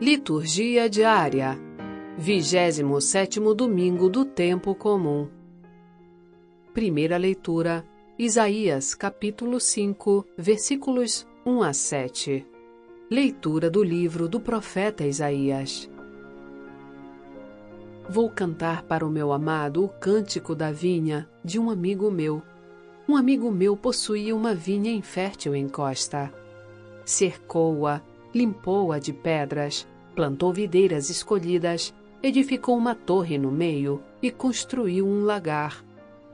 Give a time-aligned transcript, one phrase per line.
[0.00, 1.56] Liturgia diária.
[2.18, 5.28] 27 domingo do tempo comum.
[6.72, 7.84] Primeira leitura:
[8.18, 12.44] Isaías, capítulo 5, versículos 1 a 7.
[13.08, 15.88] Leitura do livro do profeta Isaías.
[18.08, 22.42] Vou cantar para o meu amado o cântico da vinha de um amigo meu.
[23.08, 26.34] Um amigo meu possuía uma vinha infértil em costa.
[27.04, 28.02] Cercou-a
[28.34, 35.84] limpou-a de pedras, plantou videiras escolhidas, edificou uma torre no meio e construiu um lagar.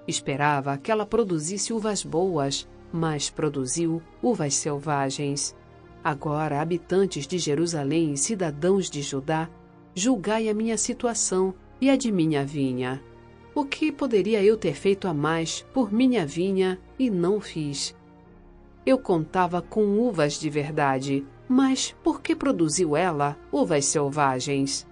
[0.09, 5.55] Esperava que ela produzisse uvas boas, mas produziu uvas selvagens.
[6.03, 9.49] Agora, habitantes de Jerusalém e cidadãos de Judá,
[9.95, 13.03] julgai a minha situação e a de minha vinha.
[13.55, 17.95] O que poderia eu ter feito a mais por minha vinha e não fiz?
[18.87, 24.87] Eu contava com uvas de verdade, mas por que produziu ela uvas selvagens?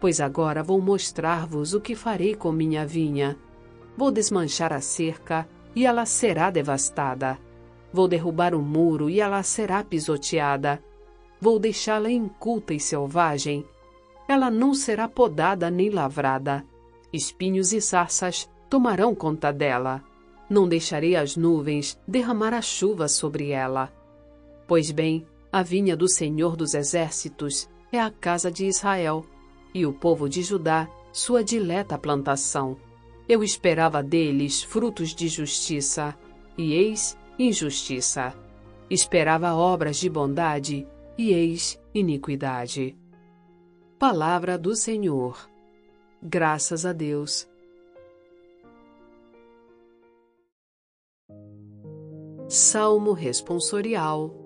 [0.00, 3.38] Pois agora vou mostrar-vos o que farei com minha vinha.
[3.96, 7.38] Vou desmanchar a cerca e ela será devastada.
[7.92, 10.82] Vou derrubar o muro e ela será pisoteada.
[11.40, 13.64] Vou deixá-la inculta e selvagem.
[14.26, 16.64] Ela não será podada nem lavrada.
[17.12, 20.02] Espinhos e sarças tomarão conta dela.
[20.50, 23.92] Não deixarei as nuvens derramar a chuva sobre ela.
[24.66, 29.26] Pois bem, a vinha do Senhor dos Exércitos é a casa de Israel,
[29.74, 32.74] e o povo de Judá, sua dileta plantação.
[33.28, 36.16] Eu esperava deles frutos de justiça,
[36.56, 38.34] e eis injustiça.
[38.88, 40.86] Esperava obras de bondade,
[41.18, 42.96] e eis iniquidade.
[43.98, 45.50] Palavra do Senhor.
[46.22, 47.46] Graças a Deus.
[52.48, 54.41] Salmo responsorial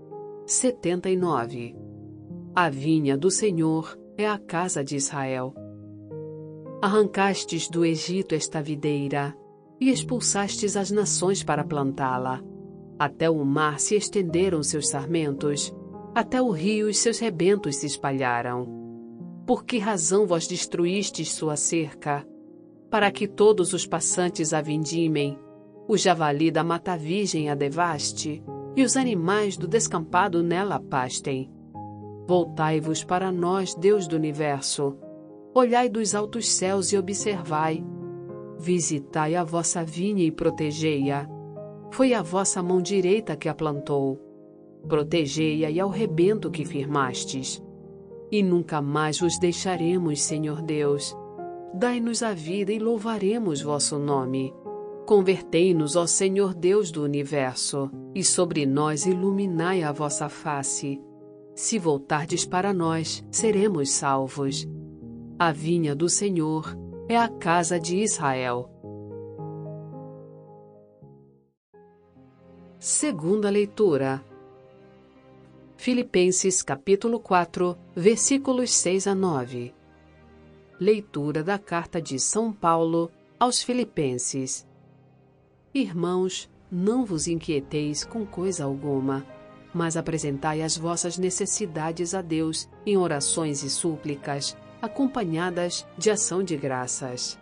[0.49, 1.75] 79
[2.55, 5.53] A vinha do Senhor é a casa de Israel.
[6.81, 9.37] Arrancastes do Egito esta videira
[9.81, 12.41] e expulsastes as nações para plantá-la.
[12.97, 15.75] Até o mar se estenderam seus sarmentos,
[16.15, 18.69] até o rio os seus rebentos se espalharam.
[19.45, 22.25] Por que razão vós destruístes sua cerca?
[22.89, 25.37] Para que todos os passantes a vindimem,
[25.89, 28.45] o javali da mata virgem a devaste,
[28.77, 31.51] e os animais do descampado nela pastem.
[32.29, 34.95] Voltai-vos para nós, Deus do universo.
[35.55, 37.83] Olhai dos altos céus e observai.
[38.59, 41.27] Visitai a vossa vinha e protegei-a.
[41.91, 44.21] Foi a vossa mão direita que a plantou.
[44.87, 47.63] Protegei-a e ao rebento que firmastes.
[48.31, 51.17] E nunca mais vos deixaremos, Senhor Deus.
[51.73, 54.53] Dai-nos a vida e louvaremos vosso nome.
[55.07, 61.01] Convertei-nos, ó Senhor Deus do universo, e sobre nós iluminai a vossa face.
[61.55, 64.69] Se voltardes para nós, seremos salvos.
[65.39, 66.77] A vinha do Senhor
[67.09, 68.69] é a casa de Israel.
[72.81, 74.25] Segunda leitura.
[75.77, 79.73] Filipenses capítulo 4, versículos 6 a 9.
[80.81, 84.67] Leitura da carta de São Paulo aos Filipenses.
[85.77, 89.27] Irmãos, não vos inquieteis com coisa alguma,
[89.75, 96.57] mas apresentai as vossas necessidades a Deus em orações e súplicas, acompanhadas de ação de
[96.57, 97.39] graças.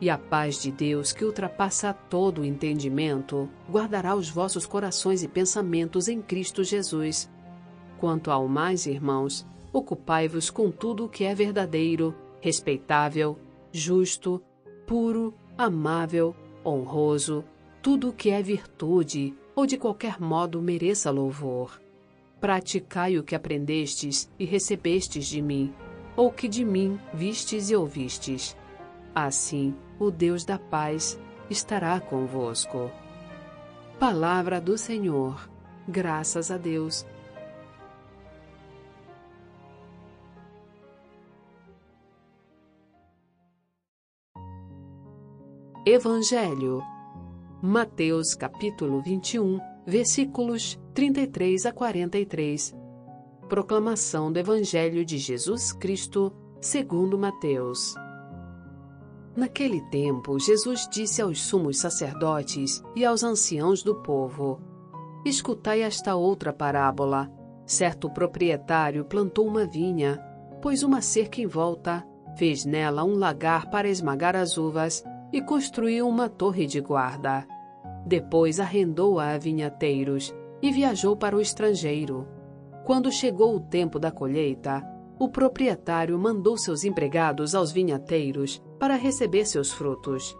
[0.00, 5.28] E a paz de Deus, que ultrapassa todo o entendimento, guardará os vossos corações e
[5.28, 7.30] pensamentos em Cristo Jesus.
[7.98, 13.38] Quanto ao mais, irmãos, ocupai-vos com tudo o que é verdadeiro, respeitável,
[13.70, 14.42] justo,
[14.86, 16.34] puro, amável,
[16.64, 17.44] honroso,
[17.82, 21.80] tudo o que é virtude ou de qualquer modo mereça louvor.
[22.40, 25.74] Praticai o que aprendestes e recebestes de mim,
[26.16, 28.56] ou que de mim vistes e ouvistes.
[29.14, 31.18] Assim, o Deus da paz
[31.50, 32.90] estará convosco.
[33.98, 35.50] Palavra do Senhor.
[35.86, 37.04] Graças a Deus.
[45.92, 46.84] Evangelho.
[47.60, 52.76] Mateus capítulo 21, versículos 33 a 43.
[53.48, 57.96] Proclamação do Evangelho de Jesus Cristo, segundo Mateus.
[59.34, 64.60] Naquele tempo, Jesus disse aos sumos sacerdotes e aos anciãos do povo:
[65.24, 67.28] Escutai esta outra parábola.
[67.66, 70.24] Certo proprietário plantou uma vinha,
[70.62, 72.06] pôs uma cerca em volta,
[72.36, 77.46] fez nela um lagar para esmagar as uvas e construiu uma torre de guarda.
[78.06, 82.26] Depois arrendou-a a vinhateiros e viajou para o estrangeiro.
[82.84, 84.82] Quando chegou o tempo da colheita,
[85.18, 90.36] o proprietário mandou seus empregados aos vinhateiros para receber seus frutos.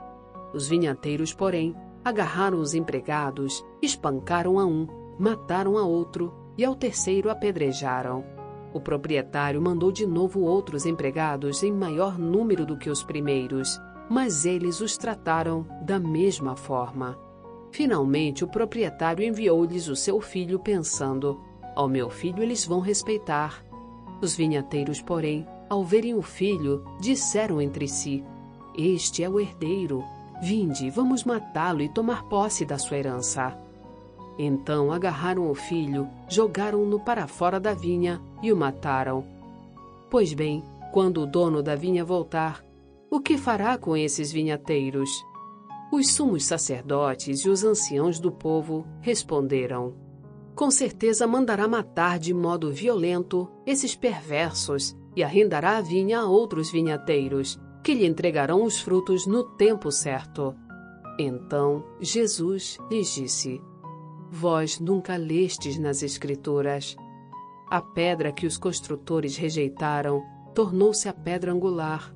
[0.54, 4.86] Os vinhateiros, porém, agarraram os empregados, espancaram a um,
[5.18, 8.24] mataram a outro e ao terceiro apedrejaram.
[8.72, 13.78] O proprietário mandou de novo outros empregados em maior número do que os primeiros,
[14.10, 17.16] mas eles os trataram da mesma forma.
[17.70, 21.40] Finalmente, o proprietário enviou-lhes o seu filho, pensando:
[21.76, 23.64] Ao meu filho eles vão respeitar.
[24.20, 28.24] Os vinhateiros, porém, ao verem o filho, disseram entre si:
[28.76, 30.02] Este é o herdeiro.
[30.42, 33.56] Vinde, vamos matá-lo e tomar posse da sua herança.
[34.36, 39.22] Então agarraram o filho, jogaram-no para fora da vinha e o mataram.
[40.10, 42.64] Pois bem, quando o dono da vinha voltar,
[43.10, 45.10] o que fará com esses vinhateiros?
[45.92, 49.96] Os sumos sacerdotes e os anciãos do povo responderam:
[50.54, 56.70] Com certeza mandará matar de modo violento esses perversos e arrendará a vinha a outros
[56.70, 60.54] vinhateiros que lhe entregarão os frutos no tempo certo.
[61.18, 63.60] Então Jesus lhes disse:
[64.30, 66.96] Vós nunca lestes nas Escrituras.
[67.68, 70.22] A pedra que os construtores rejeitaram
[70.54, 72.14] tornou-se a pedra angular.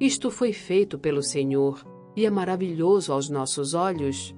[0.00, 1.84] Isto foi feito pelo Senhor
[2.16, 4.34] e é maravilhoso aos nossos olhos.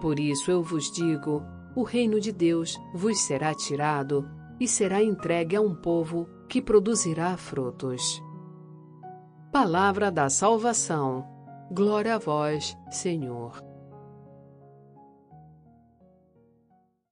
[0.00, 1.42] Por isso eu vos digo:
[1.74, 4.24] o reino de Deus vos será tirado
[4.60, 8.22] e será entregue a um povo que produzirá frutos.
[9.50, 11.26] Palavra da salvação.
[11.72, 13.71] Glória a vós, Senhor.